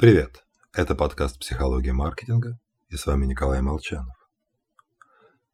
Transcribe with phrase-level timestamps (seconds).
[0.00, 0.46] Привет!
[0.72, 2.58] Это подкаст «Психология маркетинга»
[2.88, 4.16] и с вами Николай Молчанов.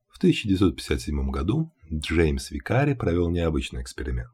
[0.07, 4.31] В 1957 году Джеймс Викари провел необычный эксперимент.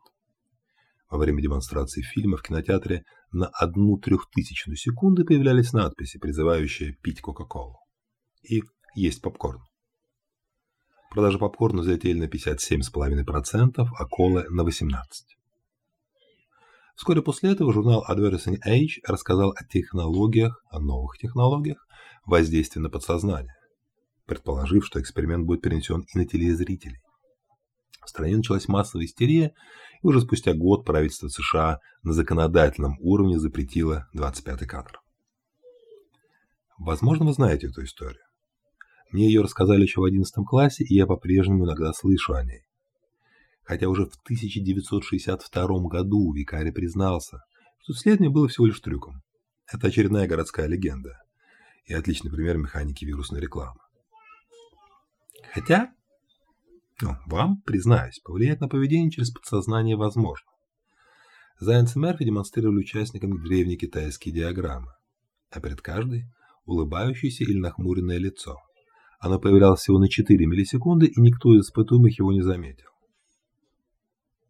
[1.08, 7.78] Во время демонстрации фильма в кинотеатре на одну трехтысячную секунды появлялись надписи, призывающие пить Кока-Колу
[8.42, 9.62] и есть попкорн.
[11.10, 14.92] Продажи попкорна взлетели на 57,5%, а колы на 18%.
[17.02, 21.84] Вскоре после этого журнал Advertising Age рассказал о технологиях, о новых технологиях
[22.24, 23.56] воздействия на подсознание,
[24.24, 27.00] предположив, что эксперимент будет перенесен и на телезрителей.
[28.04, 29.52] В стране началась массовая истерия,
[30.00, 35.00] и уже спустя год правительство США на законодательном уровне запретило 25-й кадр.
[36.78, 38.22] Возможно, вы знаете эту историю.
[39.10, 42.62] Мне ее рассказали еще в 11 классе, и я по-прежнему иногда слышу о ней
[43.64, 47.42] хотя уже в 1962 году Викари признался,
[47.80, 49.22] что исследование было всего лишь трюком.
[49.72, 51.18] Это очередная городская легенда
[51.84, 53.80] и отличный пример механики вирусной рекламы.
[55.52, 55.92] Хотя,
[57.00, 60.48] ну, вам, признаюсь, повлиять на поведение через подсознание возможно.
[61.58, 64.92] Зайнц и Мерфи демонстрировали участникам древние китайские диаграммы,
[65.50, 66.24] а перед каждой–
[66.64, 68.56] улыбающееся или нахмуренное лицо.
[69.18, 72.91] Оно появлялось всего на 4 миллисекунды, и никто из испытуемых его не заметил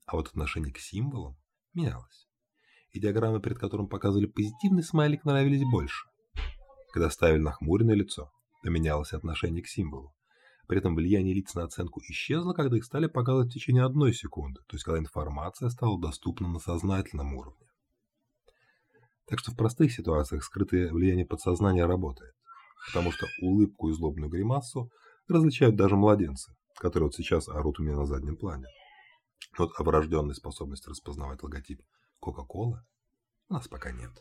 [0.06, 1.36] а вот отношение к символам
[1.74, 2.28] менялось.
[2.90, 6.06] И диаграммы, перед которым показывали позитивный смайлик, нравились больше.
[6.92, 8.30] Когда ставили нахмуренное лицо,
[8.62, 10.14] поменялось отношение к символу.
[10.68, 14.60] При этом влияние лиц на оценку исчезло, когда их стали показывать в течение одной секунды,
[14.68, 17.66] то есть когда информация стала доступна на сознательном уровне.
[19.26, 22.34] Так что в простых ситуациях скрытое влияние подсознания работает,
[22.86, 24.90] потому что улыбку и злобную гримасу
[25.28, 28.66] различают даже младенцы, которые вот сейчас орут у меня на заднем плане.
[29.58, 31.82] Вот о врожденной способности распознавать логотип
[32.20, 32.82] Кока-Колы
[33.48, 34.12] у нас пока нет.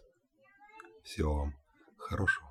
[1.03, 1.55] Всего вам
[1.97, 2.50] хорошего.